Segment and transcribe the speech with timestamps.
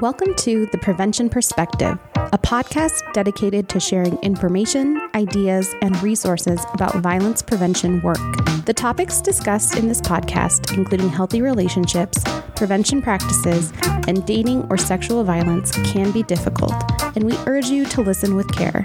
[0.00, 6.96] Welcome to The Prevention Perspective, a podcast dedicated to sharing information, ideas, and resources about
[6.96, 8.18] violence prevention work.
[8.64, 12.22] The topics discussed in this podcast, including healthy relationships,
[12.56, 13.72] prevention practices,
[14.08, 16.74] and dating or sexual violence, can be difficult,
[17.18, 18.84] and we urge you to listen with care.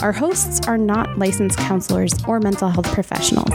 [0.00, 3.50] Our hosts are not licensed counselors or mental health professionals.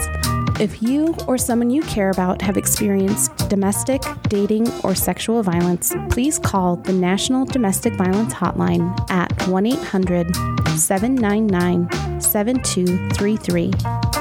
[0.59, 6.37] If you or someone you care about have experienced domestic, dating, or sexual violence, please
[6.37, 10.35] call the National Domestic Violence Hotline at 1 800
[10.75, 13.71] 799 7233.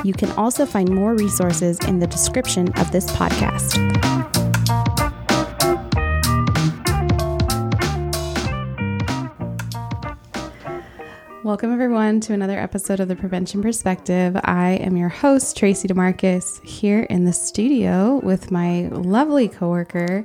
[0.05, 4.40] You can also find more resources in the description of this podcast.
[11.51, 14.39] Welcome, everyone, to another episode of the Prevention Perspective.
[14.45, 20.25] I am your host, Tracy DeMarcus, here in the studio with my lovely coworker,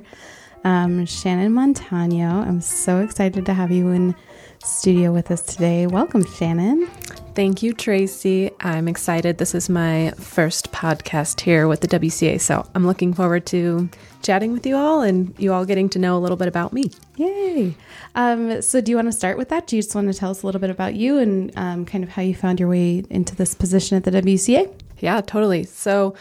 [0.62, 2.42] um, Shannon Montano.
[2.42, 4.14] I'm so excited to have you in
[4.62, 5.88] studio with us today.
[5.88, 6.86] Welcome, Shannon.
[7.34, 8.52] Thank you, Tracy.
[8.60, 9.38] I'm excited.
[9.38, 13.90] This is my first podcast here with the WCA, so I'm looking forward to
[14.26, 16.90] chatting with you all and you all getting to know a little bit about me.
[17.16, 17.74] Yay.
[18.16, 19.68] Um, so, do you want to start with that?
[19.68, 22.02] Do you just want to tell us a little bit about you and um, kind
[22.02, 24.72] of how you found your way into this position at the WCA?
[24.98, 25.62] Yeah, totally.
[25.64, 26.16] So,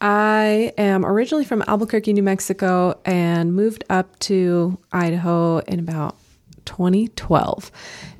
[0.00, 6.16] I am originally from Albuquerque, New Mexico, and moved up to Idaho in about
[6.66, 7.72] 2012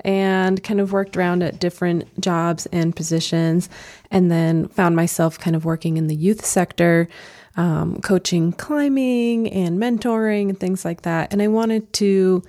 [0.03, 3.69] and kind of worked around at different jobs and positions
[4.11, 7.07] and then found myself kind of working in the youth sector
[7.59, 12.41] um, coaching climbing and mentoring and things like that and i wanted to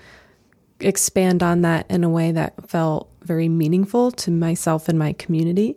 [0.79, 5.77] expand on that in a way that felt very meaningful to myself and my community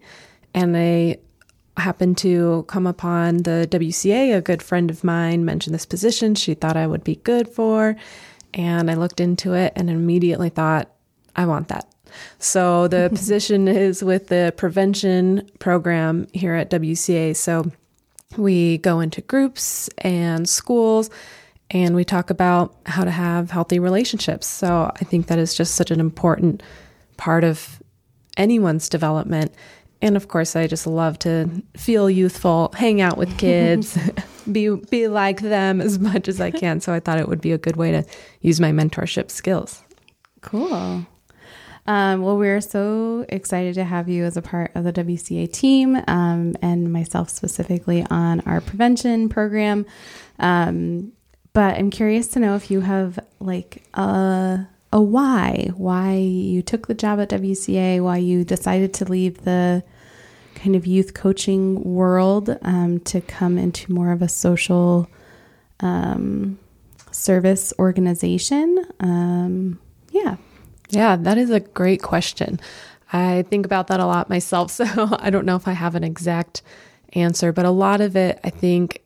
[0.54, 1.18] and i
[1.78, 4.36] happened to come upon the WCA.
[4.36, 7.96] A good friend of mine mentioned this position she thought I would be good for.
[8.54, 10.92] And I looked into it and immediately thought,
[11.36, 11.88] I want that.
[12.38, 17.36] So the position is with the prevention program here at WCA.
[17.36, 17.72] So
[18.38, 21.10] we go into groups and schools
[21.70, 24.48] and we talk about how to have healthy relationships.
[24.48, 26.62] So I think that is just such an important
[27.18, 27.82] part of
[28.38, 29.54] anyone's development.
[30.02, 33.98] And of course, I just love to feel youthful, hang out with kids,
[34.52, 36.82] be be like them as much as I can.
[36.82, 38.04] So I thought it would be a good way to
[38.42, 39.82] use my mentorship skills.
[40.42, 41.06] Cool.
[41.86, 46.02] Um, well, we're so excited to have you as a part of the WCA team
[46.08, 49.86] um, and myself specifically on our prevention program.
[50.40, 51.12] Um,
[51.52, 56.86] but I'm curious to know if you have like a a why, why you took
[56.86, 59.84] the job at WCA, why you decided to leave the
[60.54, 65.10] kind of youth coaching world um, to come into more of a social
[65.80, 66.60] um,
[67.12, 68.86] service organization.
[69.00, 69.80] Um,
[70.12, 70.38] yeah.
[70.94, 72.60] Yeah, that is a great question.
[73.12, 74.86] I think about that a lot myself, so
[75.20, 76.62] I don't know if I have an exact
[77.14, 79.02] answer, but a lot of it I think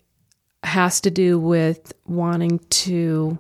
[0.64, 3.38] has to do with wanting to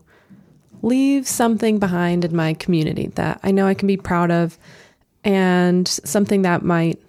[0.81, 4.57] leave something behind in my community that I know I can be proud of
[5.23, 7.01] and something that might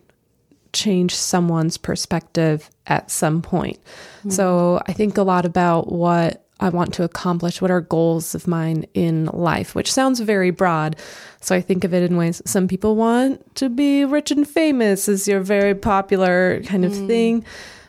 [0.72, 3.78] change someone's perspective at some point.
[4.20, 4.30] Mm-hmm.
[4.30, 8.48] So I think a lot about what I want to accomplish, what are goals of
[8.48, 10.96] mine in life, which sounds very broad.
[11.40, 15.08] So I think of it in ways some people want to be rich and famous
[15.08, 17.06] is your very popular kind of mm.
[17.06, 17.44] thing.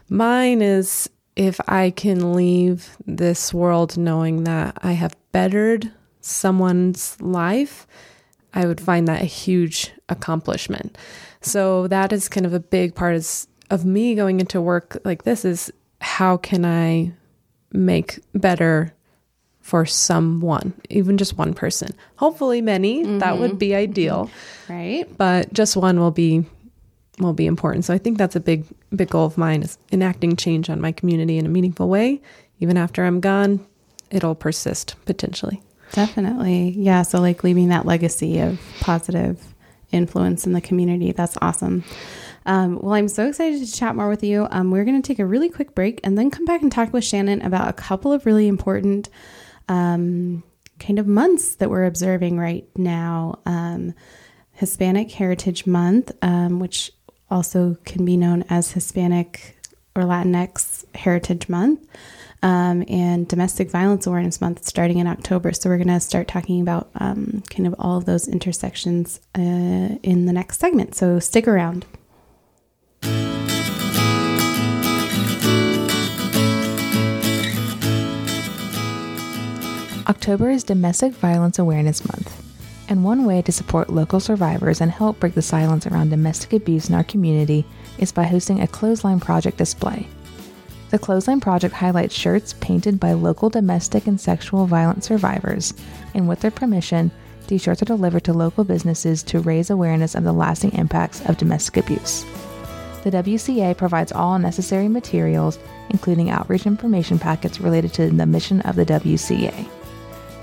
[0.10, 5.92] Mine is if I can leave this world knowing that I have bettered
[6.22, 7.88] someone's life,
[8.54, 10.98] I would find that a huge accomplishment.
[11.42, 15.24] So that is kind of a big part is, of me going into work like
[15.24, 17.14] this is how can I
[17.72, 18.94] make better
[19.62, 21.94] for someone, even just one person.
[22.16, 23.20] Hopefully many, mm-hmm.
[23.20, 24.30] that would be ideal.
[24.68, 25.06] Right.
[25.18, 26.46] But just one will be
[27.20, 27.86] will be important.
[27.86, 30.92] So I think that's a big big goal of mine is enacting change on my
[30.92, 32.22] community in a meaningful way.
[32.60, 33.66] Even after I'm gone,
[34.10, 35.62] it'll persist potentially.
[35.92, 36.76] Definitely.
[36.78, 39.54] Yeah, so like leaving that legacy of positive
[39.92, 41.12] influence in the community.
[41.12, 41.84] That's awesome.
[42.50, 44.48] Um, well, I'm so excited to chat more with you.
[44.50, 46.92] Um, we're going to take a really quick break and then come back and talk
[46.92, 49.08] with Shannon about a couple of really important
[49.68, 50.42] um,
[50.80, 53.38] kind of months that we're observing right now.
[53.46, 53.94] Um,
[54.54, 56.92] Hispanic Heritage Month, um, which
[57.30, 59.56] also can be known as Hispanic
[59.96, 61.88] or Latinx Heritage Month
[62.42, 65.54] um, and Domestic Violence Awareness Month starting in October.
[65.54, 70.26] So we're going to start talking about kind of all of those intersections uh, in
[70.26, 70.96] the next segment.
[70.96, 71.86] So stick around.
[80.30, 82.44] October is Domestic Violence Awareness Month,
[82.88, 86.88] and one way to support local survivors and help break the silence around domestic abuse
[86.88, 87.66] in our community
[87.98, 90.06] is by hosting a clothesline project display.
[90.92, 95.74] The Clothesline Project highlights shirts painted by local domestic and sexual violence survivors,
[96.14, 97.10] and with their permission,
[97.48, 101.40] these shirts are delivered to local businesses to raise awareness of the lasting impacts of
[101.40, 102.24] domestic abuse.
[103.04, 105.58] The WCA provides all necessary materials,
[105.90, 109.68] including outreach information packets related to the mission of the WCA.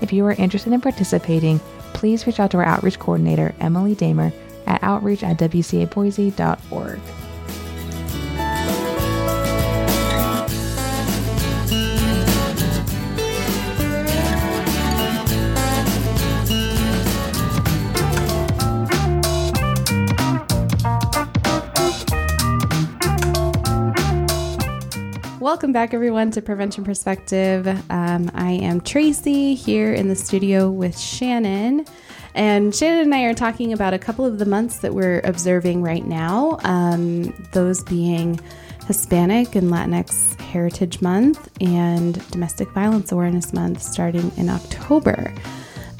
[0.01, 1.59] If you are interested in participating,
[1.93, 4.31] please reach out to our outreach coordinator, Emily Damer,
[4.65, 6.99] at outreach at wcaboise.org.
[25.57, 27.67] Welcome back, everyone, to Prevention Perspective.
[27.89, 31.83] Um, I am Tracy here in the studio with Shannon.
[32.35, 35.81] And Shannon and I are talking about a couple of the months that we're observing
[35.81, 38.39] right now, um, those being
[38.85, 45.33] Hispanic and Latinx Heritage Month and Domestic Violence Awareness Month starting in October.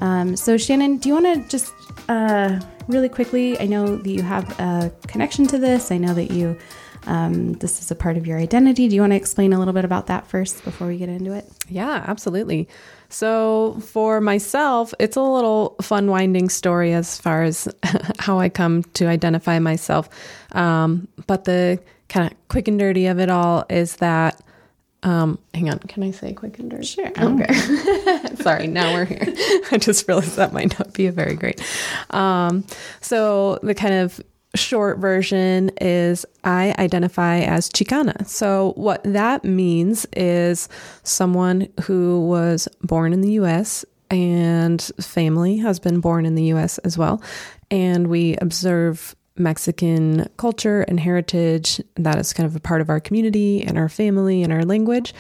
[0.02, 1.74] Um, so, Shannon, do you want to just
[2.10, 3.60] uh, really quickly?
[3.60, 5.92] I know that you have a connection to this.
[5.92, 6.56] I know that you
[7.08, 8.88] um, this is a part of your identity.
[8.90, 11.34] Do you want to explain a little bit about that first before we get into
[11.34, 11.50] it?
[11.70, 12.68] Yeah, absolutely.
[13.10, 17.68] So, for myself, it's a little fun, winding story as far as
[18.20, 20.10] how I come to identify myself.
[20.52, 24.42] Um, but the kind of quick and dirty of it all is that
[25.04, 26.86] um, hang on, can I say quick and dirty?
[26.86, 27.08] Sure.
[27.08, 27.54] Okay.
[28.36, 29.22] Sorry, now we're here.
[29.72, 31.62] I just realized that might not be a very great.
[32.10, 32.66] Um,
[33.00, 34.20] so the kind of
[34.56, 38.26] short version is I identify as Chicana.
[38.28, 40.70] So, what that means is
[41.04, 46.78] someone who was born in the US and family has been born in the US
[46.80, 47.22] as well.
[47.70, 51.82] And we observe Mexican culture and heritage.
[51.96, 55.14] That is kind of a part of our community and our family and our language,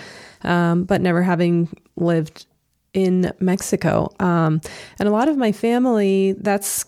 [0.44, 2.46] um, but never having lived
[2.94, 4.10] in Mexico.
[4.20, 4.62] Um,
[5.00, 6.86] and a lot of my family, that's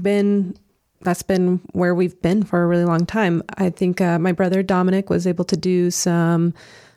[0.00, 0.56] been
[1.02, 3.42] that's been where we've been for a really long time.
[3.56, 6.54] I think uh, my brother Dominic was able to do some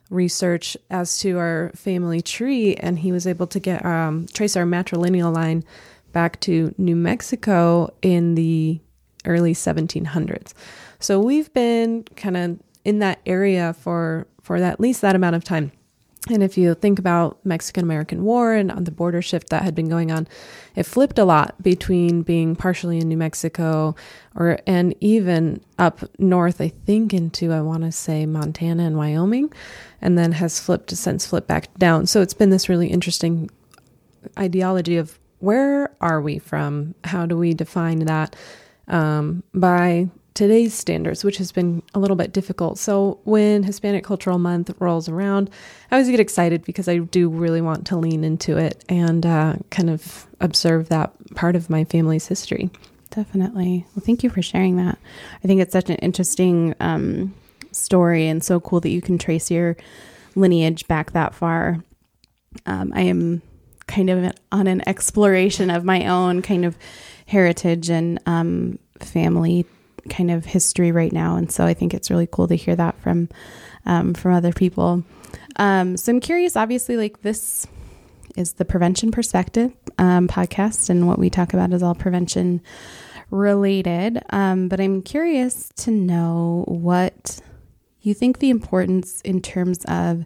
[0.09, 4.65] research as to our family tree, and he was able to get um, trace our
[4.65, 5.63] matrilineal line
[6.11, 8.79] back to New Mexico in the
[9.25, 10.53] early 1700s.
[11.00, 15.44] So we've been kind of in that area for for at least that amount of
[15.44, 15.71] time.
[16.29, 19.75] And if you think about Mexican American War and on the border shift that had
[19.75, 20.25] been going on,
[20.73, 23.93] it flipped a lot between being partially in New Mexico
[24.33, 29.51] or and even up north, I think into I want to say Montana and Wyoming,
[30.01, 32.05] and then has flipped since flipped back down.
[32.07, 33.49] So it's been this really interesting
[34.39, 36.95] ideology of where are we from?
[37.03, 38.33] How do we define that
[38.87, 42.77] um, by today's standards, which has been a little bit difficult.
[42.80, 45.50] So when Hispanic Cultural Month rolls around,
[45.91, 49.56] I always get excited because I do really want to lean into it and uh,
[49.69, 52.69] kind of observe that part of my family's history.
[53.12, 53.85] Definitely.
[53.95, 54.97] Well, thank you for sharing that.
[55.44, 57.36] I think it's such an interesting um,
[57.72, 59.77] story and so cool that you can trace your
[60.36, 61.77] lineage back that far.
[62.65, 63.43] Um, I am
[63.86, 66.75] kind of on an exploration of my own kind of
[67.27, 69.65] heritage and um, family
[70.10, 73.00] kind of history right now, and so I think it's really cool to hear that
[73.01, 73.29] from
[73.86, 75.03] um, from other people.
[75.57, 76.55] Um, so I'm curious.
[76.55, 77.67] Obviously, like this
[78.36, 82.62] is the prevention perspective um, podcast, and what we talk about is all prevention
[83.29, 84.22] related.
[84.29, 87.41] Um, but I'm curious to know what
[88.01, 90.25] you think the importance in terms of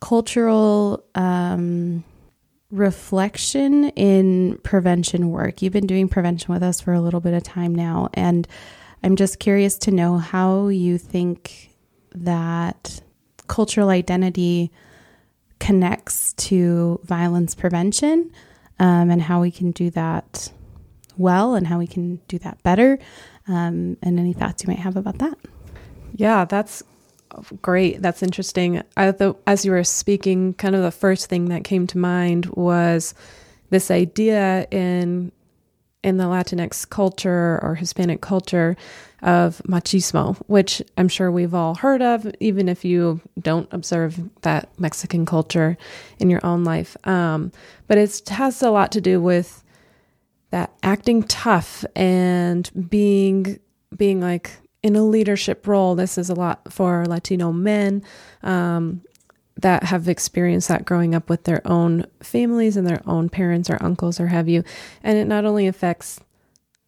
[0.00, 2.04] cultural um,
[2.70, 5.62] reflection in prevention work.
[5.62, 8.46] You've been doing prevention with us for a little bit of time now, and
[9.02, 11.70] I'm just curious to know how you think
[12.14, 13.00] that
[13.46, 14.70] cultural identity
[15.58, 18.30] connects to violence prevention
[18.78, 20.52] um, and how we can do that
[21.16, 22.98] well and how we can do that better.
[23.46, 25.38] Um, and any thoughts you might have about that?
[26.14, 26.82] Yeah, that's
[27.62, 28.02] great.
[28.02, 28.82] That's interesting.
[28.96, 32.46] I, the, as you were speaking, kind of the first thing that came to mind
[32.46, 33.14] was
[33.70, 35.32] this idea in
[36.08, 38.76] in the Latinx culture or Hispanic culture
[39.22, 44.68] of machismo, which I'm sure we've all heard of, even if you don't observe that
[44.78, 45.76] Mexican culture
[46.18, 46.96] in your own life.
[47.06, 47.52] Um,
[47.86, 49.64] but it has a lot to do with
[50.50, 53.58] that acting tough and being
[53.96, 55.94] being like in a leadership role.
[55.94, 58.02] This is a lot for Latino men
[58.42, 59.02] um,
[59.58, 63.82] that have experienced that growing up with their own families and their own parents or
[63.82, 64.62] uncles or have you.
[65.02, 66.20] And it not only affects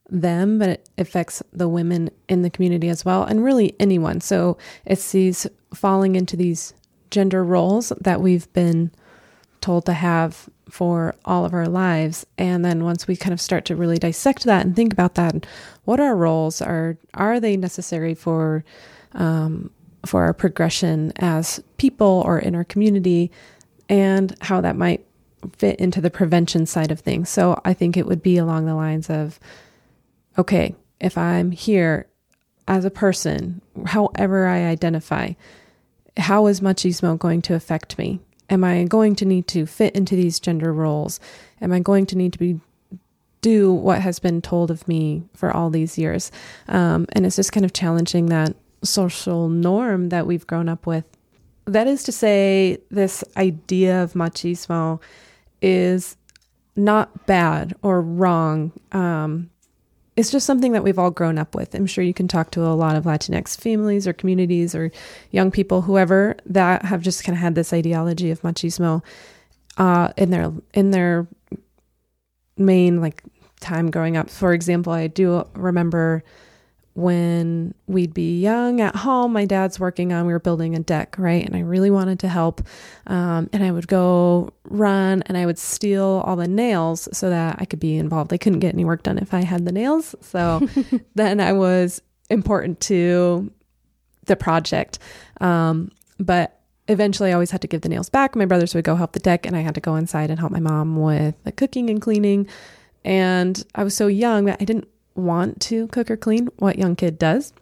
[0.08, 4.20] them, but it affects the women in the community as well, and really anyone.
[4.20, 6.74] So it's these falling into these
[7.10, 8.90] gender roles that we've been
[9.60, 12.24] told to have for all of our lives.
[12.38, 15.44] And then once we kind of start to really dissect that and think about that,
[15.84, 18.64] what our roles are, are they necessary for,
[19.12, 19.70] um,
[20.06, 23.30] for our progression as people or in our community,
[23.88, 25.04] and how that might
[25.56, 27.28] fit into the prevention side of things.
[27.28, 29.40] So I think it would be along the lines of,
[30.36, 32.06] okay, if I'm here
[32.68, 35.32] as a person, however I identify,
[36.16, 38.20] how is machismo going to affect me?
[38.48, 41.20] Am I going to need to fit into these gender roles?
[41.60, 42.60] Am I going to need to be
[43.40, 46.30] do what has been told of me for all these years?
[46.68, 51.04] Um, and it's just kind of challenging that social norm that we've grown up with.
[51.66, 55.00] That is to say, this idea of machismo
[55.62, 56.16] is
[56.76, 58.72] not bad or wrong.
[58.92, 59.50] Um,
[60.16, 61.74] it's just something that we've all grown up with.
[61.74, 64.90] I'm sure you can talk to a lot of Latinx families or communities or
[65.30, 69.02] young people, whoever that have just kind of had this ideology of machismo
[69.78, 71.26] uh, in their in their
[72.56, 73.22] main like
[73.60, 74.28] time growing up.
[74.28, 76.22] For example, I do remember
[76.94, 81.16] when we'd be young at home, my dad's working on, we were building a deck,
[81.18, 81.44] right?
[81.44, 82.62] And I really wanted to help.
[83.06, 87.56] Um, and I would go run and I would steal all the nails so that
[87.58, 88.32] I could be involved.
[88.32, 90.14] I couldn't get any work done if I had the nails.
[90.20, 90.68] So
[91.14, 93.52] then I was important to
[94.26, 94.98] the project.
[95.40, 98.34] Um, but eventually I always had to give the nails back.
[98.34, 100.50] My brothers would go help the deck and I had to go inside and help
[100.50, 102.48] my mom with the cooking and cleaning.
[103.04, 104.88] And I was so young that I didn't
[105.20, 107.52] want to cook or clean, what young kid does,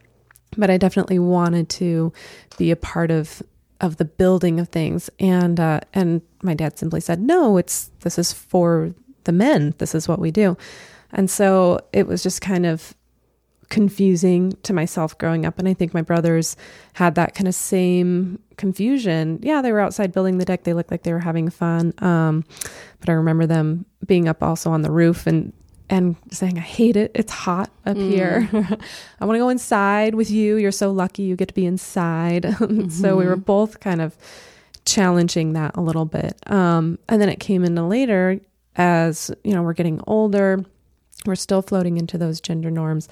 [0.57, 2.12] but I definitely wanted to
[2.57, 3.43] be a part of
[3.81, 5.09] of the building of things.
[5.21, 9.75] And uh, and my dad simply said, "No, it's this is for the men.
[9.79, 10.57] This is what we do."
[11.12, 12.95] And so it was just kind of
[13.69, 15.59] confusing to myself growing up.
[15.59, 16.57] And I think my brothers
[16.95, 19.38] had that kind of same confusion.
[19.43, 20.65] Yeah, they were outside building the deck.
[20.65, 21.93] They looked like they were having fun.
[21.99, 22.45] Um,
[23.00, 25.53] but I remember them being up also on the roof and
[25.90, 27.12] and saying, I hate it.
[27.14, 28.11] It's hot up mm.
[28.11, 28.49] here.
[29.21, 30.57] I want to go inside with you.
[30.57, 32.42] You're so lucky you get to be inside.
[32.42, 32.88] mm-hmm.
[32.88, 33.42] so we were mm-hmm.
[33.42, 34.16] both kind of
[34.85, 36.38] challenging that a little bit.
[36.50, 38.40] Um, and then it came into later
[38.76, 40.64] as, you know, we're getting older,
[41.26, 43.09] we're still floating into those gender norms.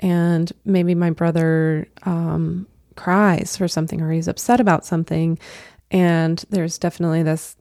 [0.00, 2.66] And maybe my brother um,
[2.96, 5.38] cries for something or he's upset about something.
[5.90, 7.56] And there's definitely this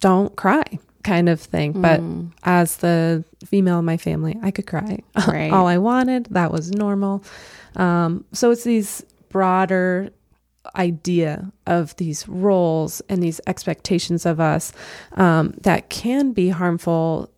[0.00, 1.72] don't cry kind of thing.
[1.72, 1.82] Mm.
[1.82, 2.00] But
[2.42, 4.98] as the female in my family, I could cry
[5.28, 5.52] right.
[5.52, 6.26] all I wanted.
[6.26, 7.22] That was normal.
[7.76, 10.10] Um, so it's these broader
[10.74, 14.72] idea of these roles and these expectations of us
[15.12, 17.30] um, that can be harmful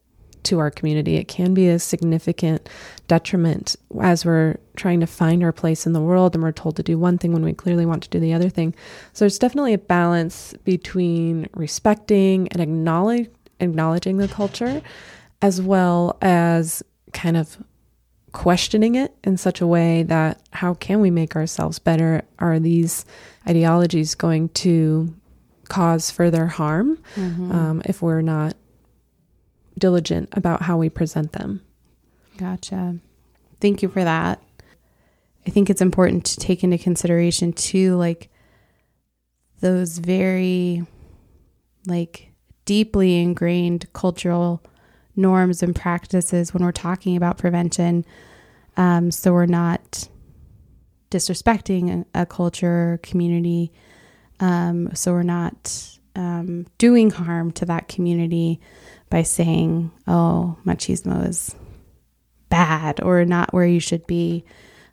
[0.44, 1.16] to our community.
[1.16, 2.68] It can be a significant
[3.06, 6.82] detriment as we're trying to find our place in the world and we're told to
[6.82, 8.74] do one thing when we clearly want to do the other thing.
[9.12, 13.28] So there's definitely a balance between respecting and acknowledge,
[13.60, 14.82] acknowledging the culture
[15.40, 17.58] as well as kind of
[18.32, 22.22] questioning it in such a way that how can we make ourselves better?
[22.38, 23.04] Are these
[23.48, 25.14] ideologies going to
[25.68, 27.52] cause further harm mm-hmm.
[27.52, 28.54] um, if we're not
[29.78, 31.62] diligent about how we present them?
[32.36, 32.96] Gotcha.
[33.60, 34.42] Thank you for that.
[35.46, 38.28] I think it's important to take into consideration too, like
[39.60, 40.84] those very
[41.86, 42.30] like
[42.68, 44.62] deeply ingrained cultural
[45.16, 48.04] norms and practices when we're talking about prevention.
[48.76, 50.06] Um, so we're not
[51.10, 53.72] disrespecting a, culture, community.
[54.38, 58.60] Um, so we're not um, doing harm to that community
[59.08, 61.56] by saying, oh, machismo is
[62.50, 64.44] bad or not where you should be.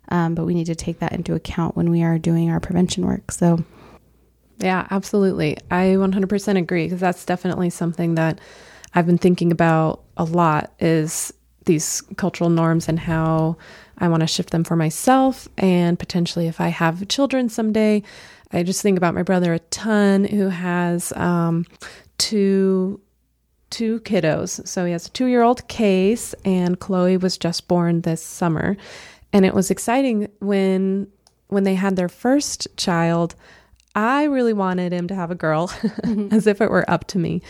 [0.08, 3.04] Um, but we need to take that into account when we are doing our prevention
[3.04, 3.30] work.
[3.32, 3.62] So,
[4.58, 5.56] yeah, absolutely.
[5.70, 8.40] I 100% agree because that's definitely something that
[8.94, 11.32] I've been thinking about a lot is
[11.66, 13.56] these cultural norms and how
[13.98, 18.02] I want to shift them for myself and potentially if I have children someday.
[18.52, 21.66] I just think about my brother a ton who has um,
[22.18, 23.00] two
[23.70, 24.66] two kiddos.
[24.66, 28.76] So he has a two year old Case, and Chloe was just born this summer.
[29.32, 31.08] And it was exciting when
[31.48, 33.34] when they had their first child.
[33.96, 35.72] I really wanted him to have a girl,
[36.30, 37.42] as if it were up to me.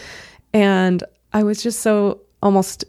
[0.55, 2.85] And I was just so almost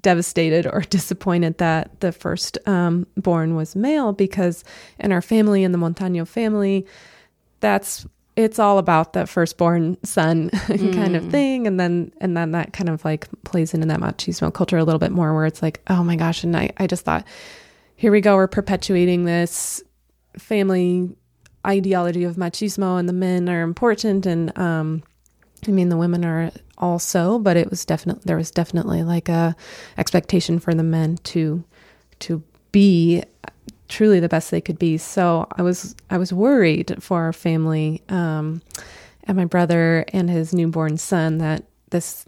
[0.00, 4.62] devastated or disappointed that the first um, born was male because
[5.00, 6.86] in our family, in the Montaño family,
[7.60, 10.94] that's it's all about that firstborn son mm.
[10.94, 11.30] kind of mm.
[11.32, 14.84] thing and then and then that kind of like plays into that machismo culture a
[14.84, 17.26] little bit more where it's like oh my gosh and i, I just thought
[17.96, 19.82] here we go we're perpetuating this
[20.36, 21.10] family
[21.66, 25.02] ideology of machismo and the men are important and um
[25.66, 29.56] i mean the women are also but it was definitely there was definitely like a
[29.96, 31.62] expectation for the men to
[32.20, 33.22] to be
[33.88, 34.98] truly the best they could be.
[34.98, 38.62] So I was I was worried for our family um,
[39.24, 42.26] and my brother and his newborn son that this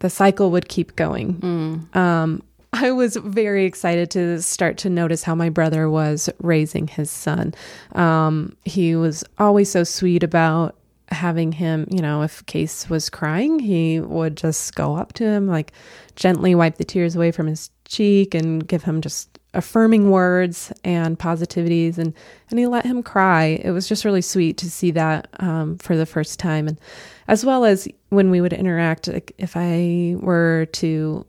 [0.00, 1.34] the cycle would keep going.
[1.34, 1.96] Mm.
[1.96, 7.10] Um, I was very excited to start to notice how my brother was raising his
[7.10, 7.54] son.
[7.92, 10.76] Um, he was always so sweet about
[11.08, 15.46] having him, you know, if Case was crying, he would just go up to him,
[15.46, 15.72] like
[16.16, 21.18] gently wipe the tears away from his cheek and give him just affirming words and
[21.18, 22.14] positivities and
[22.48, 25.94] and he let him cry it was just really sweet to see that um, for
[25.94, 26.80] the first time and
[27.28, 31.26] as well as when we would interact like if i were to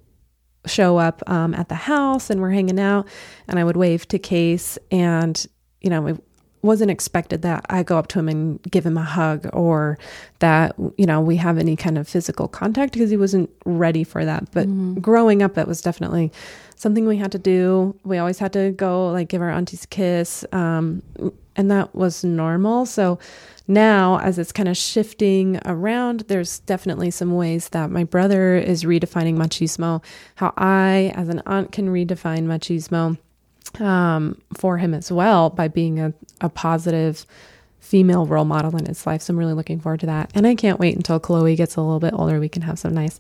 [0.65, 3.07] show up um, at the house and we're hanging out
[3.47, 5.45] and i would wave to case and
[5.81, 6.23] you know it
[6.61, 9.97] wasn't expected that i go up to him and give him a hug or
[10.39, 14.23] that you know we have any kind of physical contact because he wasn't ready for
[14.23, 14.99] that but mm.
[15.01, 16.31] growing up that was definitely
[16.83, 17.97] something we had to do.
[18.03, 20.45] We always had to go like give our aunties a kiss.
[20.51, 21.01] Um,
[21.55, 22.85] and that was normal.
[22.85, 23.17] So
[23.67, 28.83] now, as it's kind of shifting around, there's definitely some ways that my brother is
[28.83, 30.03] redefining machismo,
[30.35, 33.17] how I, as an aunt, can redefine machismo
[33.81, 37.25] um, for him as well by being a, a positive
[37.79, 39.21] female role model in his life.
[39.21, 40.31] So I'm really looking forward to that.
[40.35, 42.39] And I can't wait until Chloe gets a little bit older.
[42.39, 43.19] We can have some nice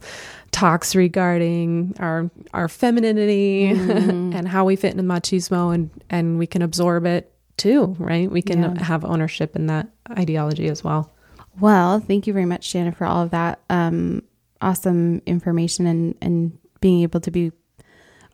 [0.51, 4.35] talks regarding our our femininity mm.
[4.35, 8.29] and how we fit in machismo and and we can absorb it too, right?
[8.29, 8.83] We can yeah.
[8.83, 11.11] have ownership in that ideology as well.
[11.59, 14.23] Well, thank you very much, Shannon, for all of that um,
[14.61, 17.51] awesome information and and being able to be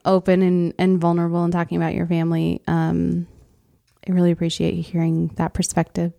[0.06, 2.62] open and, and vulnerable and talking about your family.
[2.68, 3.28] Um,
[4.08, 6.14] I really appreciate hearing that perspective.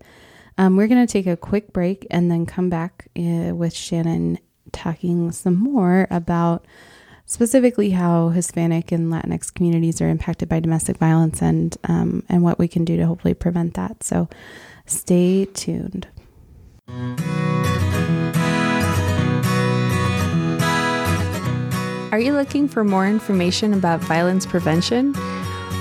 [0.57, 4.37] Um, we're going to take a quick break and then come back uh, with Shannon
[4.71, 6.65] talking some more about
[7.31, 12.59] specifically how Hispanic and Latinx communities are impacted by domestic violence and um, and what
[12.59, 14.03] we can do to hopefully prevent that.
[14.03, 14.27] So,
[14.85, 16.09] stay tuned.
[22.11, 25.13] Are you looking for more information about violence prevention?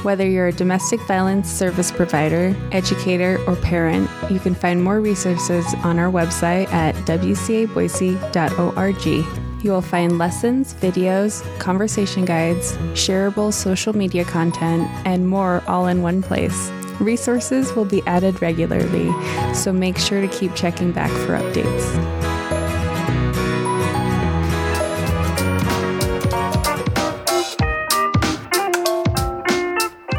[0.04, 5.66] Whether you're a domestic violence service provider, educator, or parent, you can find more resources
[5.82, 9.39] on our website at wcaboise.org.
[9.62, 16.00] You will find lessons, videos, conversation guides, shareable social media content, and more all in
[16.00, 16.70] one place.
[16.98, 19.12] Resources will be added regularly,
[19.54, 21.94] so make sure to keep checking back for updates.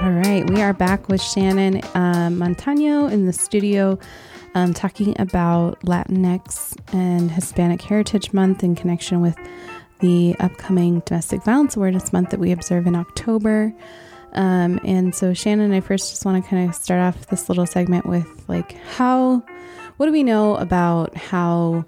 [0.04, 3.97] All right, we are back with Shannon uh, Montaño in the studio
[4.55, 9.37] um, talking about Latinx and Hispanic Heritage Month in connection with
[9.99, 13.73] the upcoming Domestic Violence Awareness Month that we observe in October.
[14.33, 17.65] Um, and so, Shannon, I first just want to kind of start off this little
[17.65, 19.43] segment with like, how,
[19.97, 21.85] what do we know about how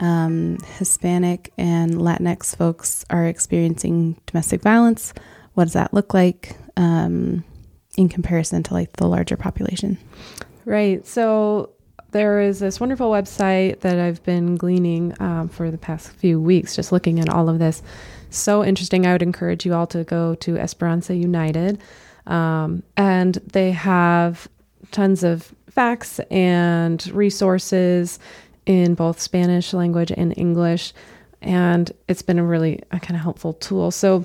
[0.00, 5.12] um, Hispanic and Latinx folks are experiencing domestic violence?
[5.54, 6.56] What does that look like?
[6.76, 7.44] Um,
[7.96, 9.98] in comparison to like the larger population.
[10.64, 11.06] Right.
[11.06, 11.70] So
[12.12, 16.76] there is this wonderful website that I've been gleaning um, for the past few weeks,
[16.76, 17.82] just looking at all of this.
[18.30, 19.06] So interesting.
[19.06, 21.80] I would encourage you all to go to Esperanza United.
[22.26, 24.48] Um, and they have
[24.90, 28.18] tons of facts and resources
[28.66, 30.92] in both Spanish language and English.
[31.42, 33.90] And it's been a really a kind of helpful tool.
[33.90, 34.24] So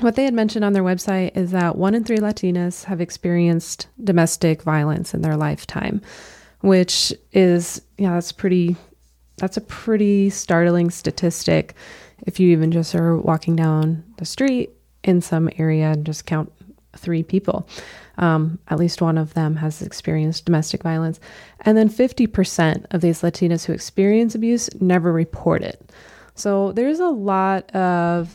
[0.00, 3.86] what they had mentioned on their website is that one in three Latinas have experienced
[4.02, 6.02] domestic violence in their lifetime,
[6.64, 8.74] which is, yeah, that's pretty,
[9.36, 11.74] that's a pretty startling statistic.
[12.26, 14.70] If you even just are walking down the street
[15.02, 16.50] in some area and just count
[16.96, 17.68] three people,
[18.16, 21.20] um, at least one of them has experienced domestic violence.
[21.60, 25.92] And then 50% of these Latinas who experience abuse never report it.
[26.34, 28.34] So there's a lot of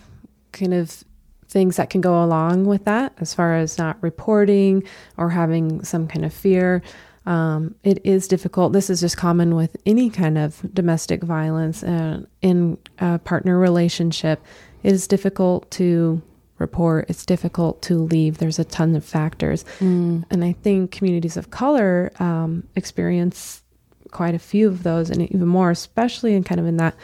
[0.51, 1.03] kind of
[1.47, 4.83] things that can go along with that as far as not reporting
[5.17, 6.83] or having some kind of fear.
[7.29, 8.73] Um, it is difficult.
[8.73, 14.43] This is just common with any kind of domestic violence and in a partner relationship.
[14.81, 16.23] It is difficult to
[16.57, 17.05] report.
[17.07, 18.39] It's difficult to leave.
[18.39, 19.63] There's a ton of factors.
[19.79, 20.25] Mm.
[20.31, 23.61] And I think communities of color um, experience
[24.09, 26.95] quite a few of those and even more, especially in kind of in that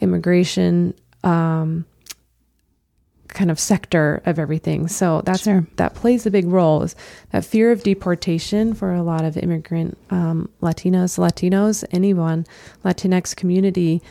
[0.00, 1.84] immigration um,
[3.38, 4.88] kind of sector of everything.
[4.88, 5.64] So that's sure.
[5.76, 6.82] that plays a big role.
[6.82, 6.96] Is
[7.30, 12.44] that fear of deportation for a lot of immigrant um, Latinos, Latinos, anyone
[12.84, 14.02] Latinx community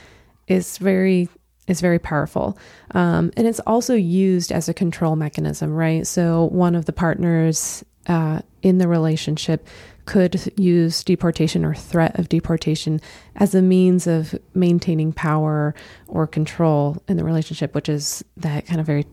[0.47, 1.27] is very
[1.67, 2.57] is very powerful,
[2.91, 6.07] um, and it's also used as a control mechanism, right?
[6.07, 9.67] So one of the partners uh, in the relationship
[10.07, 12.99] could use deportation or threat of deportation
[13.35, 15.75] as a means of maintaining power
[16.07, 19.05] or control in the relationship, which is that kind of very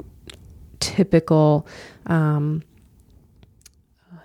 [0.80, 1.66] typical
[2.06, 2.62] um,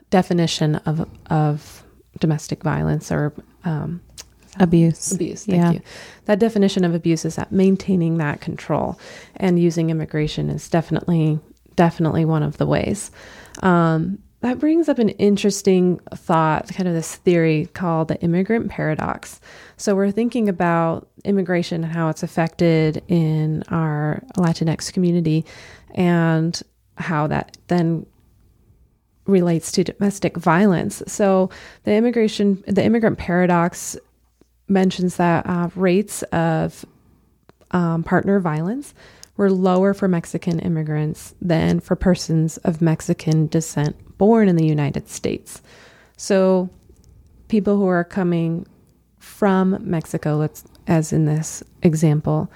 [0.10, 1.84] definition of of
[2.19, 3.34] domestic violence or
[3.65, 3.99] um,
[4.60, 5.12] abuse.
[5.12, 5.45] Abuse.
[5.45, 5.71] Thank yeah.
[5.71, 5.82] you.
[6.25, 8.99] That definition of abuse is that maintaining that control,
[9.36, 11.39] and using immigration is definitely
[11.75, 13.10] definitely one of the ways.
[13.63, 19.41] Um, that brings up an interesting thought, kind of this theory called the immigrant paradox.
[19.78, 25.45] So, we're thinking about immigration and how it's affected in our Latinx community
[25.93, 26.62] and
[26.97, 28.06] how that then
[29.25, 31.04] relates to domestic violence.
[31.08, 31.49] So,
[31.84, 33.97] the immigration, the immigrant paradox
[34.69, 36.86] mentions that uh, rates of
[37.71, 38.93] um, partner violence
[39.39, 45.08] were lower for Mexican immigrants than for persons of Mexican descent born in the United
[45.08, 45.62] States.
[46.17, 46.69] So,
[47.47, 48.67] people who are coming
[49.17, 52.52] from Mexico, let's, as in this example,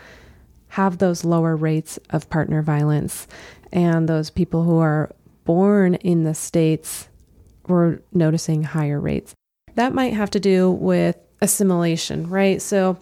[0.67, 3.29] have those lower rates of partner violence.
[3.71, 5.09] And those people who are
[5.45, 7.07] born in the States
[7.65, 9.33] were noticing higher rates.
[9.75, 12.61] That might have to do with assimilation, right?
[12.61, 12.97] So,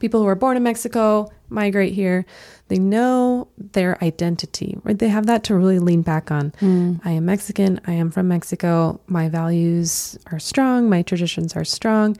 [0.00, 2.24] people who are born in Mexico migrate here
[2.68, 4.98] they know their identity, right?
[4.98, 6.50] They have that to really lean back on.
[6.60, 7.00] Mm.
[7.04, 7.80] I am Mexican.
[7.86, 9.00] I am from Mexico.
[9.06, 10.90] My values are strong.
[10.90, 12.16] My traditions are strong.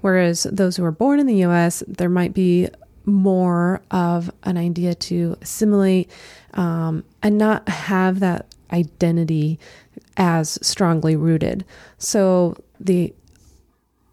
[0.00, 2.68] Whereas those who are born in the US, there might be
[3.04, 6.10] more of an idea to assimilate
[6.54, 9.58] um, and not have that identity
[10.16, 11.64] as strongly rooted.
[11.98, 13.12] So the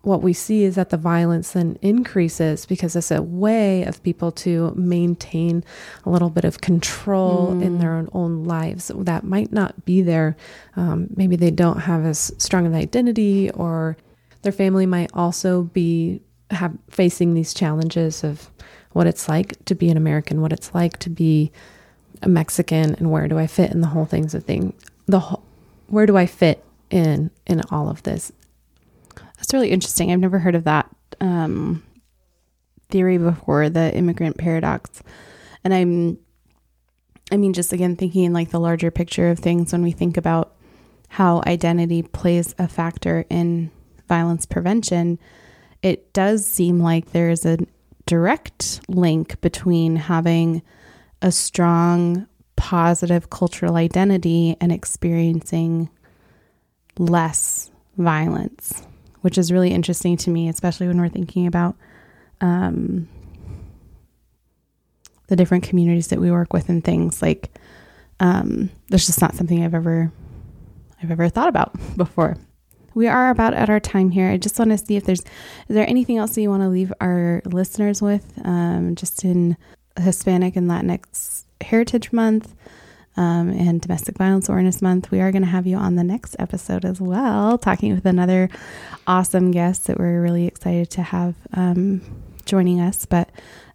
[0.02, 4.32] what we see is that the violence then increases because it's a way of people
[4.32, 5.64] to maintain
[6.06, 7.64] a little bit of control mm.
[7.64, 10.38] in their own, own, lives that might not be there.
[10.76, 13.98] Um, maybe they don't have as strong an identity, or
[14.44, 18.50] their family might also be have, facing these challenges of
[18.94, 21.52] what it's like to be an American, what it's like to be
[22.22, 24.74] a Mexican, and where do I fit in the whole things of thing.
[25.08, 25.44] The whole,
[25.88, 28.32] where do I fit in in all of this?
[29.48, 30.12] That's really interesting.
[30.12, 31.82] I've never heard of that um,
[32.90, 35.02] theory before, the immigrant paradox.
[35.64, 36.18] And I'm,
[37.32, 40.54] I mean, just again, thinking like the larger picture of things when we think about
[41.08, 43.72] how identity plays a factor in
[44.10, 45.18] violence prevention,
[45.82, 47.58] it does seem like there's a
[48.06, 50.62] direct link between having
[51.22, 55.90] a strong, positive cultural identity and experiencing
[56.98, 58.86] less violence
[59.22, 61.76] which is really interesting to me, especially when we're thinking about
[62.42, 63.08] um,
[65.28, 67.52] the different communities that we work with and things like
[68.20, 70.12] um, that's just not something I've ever
[71.02, 72.38] I've ever thought about before.
[72.96, 74.32] We are about at our time here.
[74.32, 76.70] I just want to see if there's is there anything else that you want to
[76.70, 79.56] leave our listeners with, um, just in
[80.00, 82.56] Hispanic and Latinx Heritage Month
[83.18, 86.36] um, and Domestic Violence Awareness Month, we are going to have you on the next
[86.40, 88.50] episode as well, talking with another
[89.08, 92.02] awesome guest that we're really excited to have um,
[92.46, 93.06] joining us.
[93.06, 93.30] But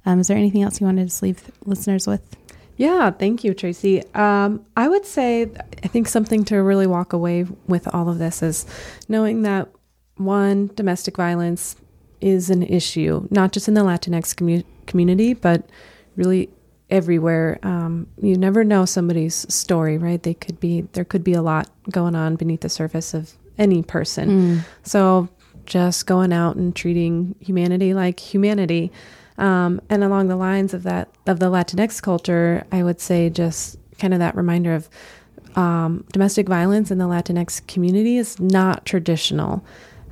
[0.06, 2.36] um, is there anything else you wanted to leave listeners with?
[2.76, 4.02] Yeah, thank you, Tracy.
[4.14, 5.50] Um, I would say
[5.82, 8.64] I think something to really walk away with all of this is
[9.08, 9.68] knowing that
[10.16, 11.76] one, domestic violence
[12.20, 15.68] is an issue, not just in the Latinx commu- community, but
[16.16, 16.48] really
[16.92, 17.58] everywhere.
[17.62, 20.22] Um, you never know somebody's story, right?
[20.22, 23.82] They could be there could be a lot going on beneath the surface of any
[23.82, 24.28] person.
[24.28, 24.64] Mm.
[24.84, 25.28] So
[25.64, 28.92] just going out and treating humanity like humanity.
[29.38, 33.78] Um, and along the lines of that of the Latinx culture, I would say just
[33.98, 34.90] kind of that reminder of
[35.56, 39.64] um, domestic violence in the Latinx community is not traditional.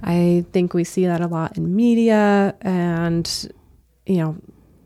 [0.03, 3.53] I think we see that a lot in media and
[4.07, 4.37] you know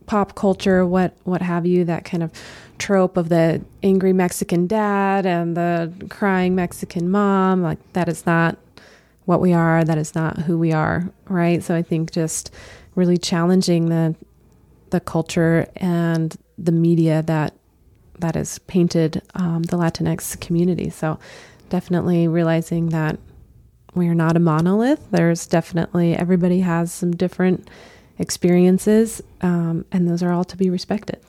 [0.06, 2.30] pop culture, what what have you, that kind of
[2.78, 8.58] trope of the angry Mexican dad and the crying Mexican mom, like that is not
[9.24, 11.62] what we are, that is not who we are, right?
[11.62, 12.52] So I think just
[12.94, 14.14] really challenging the
[14.90, 17.54] the culture and the media that
[18.20, 20.90] that is painted um, the Latinx community.
[20.90, 21.18] So
[21.68, 23.18] definitely realizing that
[23.94, 25.10] we are not a monolith.
[25.10, 27.68] There's definitely everybody has some different
[28.18, 31.20] experiences, um, and those are all to be respected.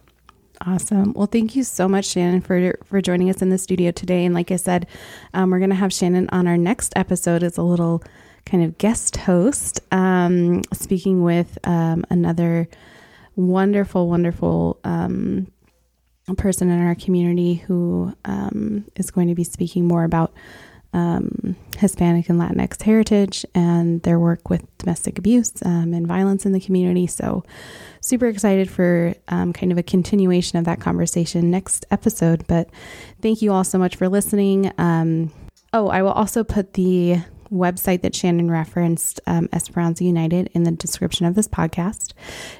[0.66, 1.14] Awesome.
[1.14, 4.26] Well, thank you so much, Shannon, for for joining us in the studio today.
[4.26, 4.88] And like I said,
[5.34, 8.02] um, we're going to have Shannon on our next episode as a little
[8.46, 12.68] kind of guest host, um, speaking with um, another
[13.36, 15.52] wonderful, wonderful um,
[16.38, 20.34] person in our community who um, is going to be speaking more about
[20.96, 26.54] um, Hispanic and Latinx heritage and their work with domestic abuse um, and violence in
[26.54, 27.06] the community.
[27.06, 27.44] So,
[28.00, 32.48] super excited for um, kind of a continuation of that conversation next episode.
[32.48, 32.70] But
[33.22, 34.72] thank you all so much for listening.
[34.78, 35.34] Um,
[35.74, 37.18] oh, I will also put the
[37.52, 42.14] website that Shannon referenced, um, Esperanza United, in the description of this podcast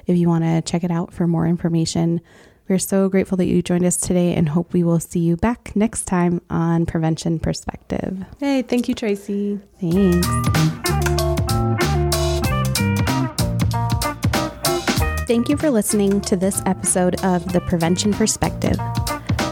[0.06, 2.20] if you want to check it out for more information.
[2.68, 5.76] We're so grateful that you joined us today and hope we will see you back
[5.76, 8.24] next time on Prevention Perspective.
[8.40, 9.60] Hey, thank you, Tracy.
[9.80, 10.26] Thanks.
[15.28, 18.76] Thank you for listening to this episode of The Prevention Perspective.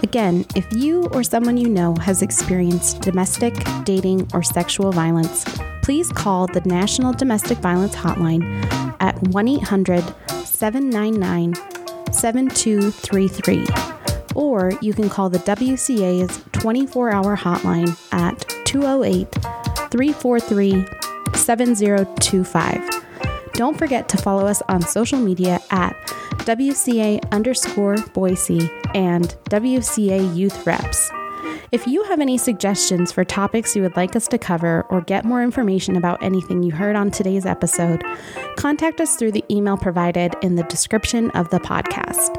[0.03, 5.45] Again, if you or someone you know has experienced domestic, dating, or sexual violence,
[5.83, 8.43] please call the National Domestic Violence Hotline
[9.01, 10.03] at 1 800
[10.45, 11.74] 799
[12.15, 13.67] 7233.
[14.35, 19.31] Or you can call the WCA's 24 hour hotline at 208
[19.91, 20.87] 343
[21.35, 22.91] 7025.
[23.53, 25.95] Don't forget to follow us on social media at
[26.45, 31.11] WCA underscore Boise and WCA Youth Reps.
[31.75, 35.25] If you have any suggestions for topics you would like us to cover or get
[35.25, 38.01] more information about anything you heard on today's episode,
[38.57, 42.39] contact us through the email provided in the description of the podcast.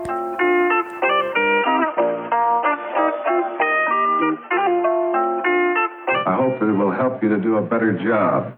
[6.26, 8.58] I hope that it will help you to do a better job.